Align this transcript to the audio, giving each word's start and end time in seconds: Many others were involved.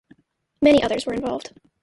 Many 0.63 0.81
others 0.81 1.05
were 1.05 1.13
involved. 1.13 1.53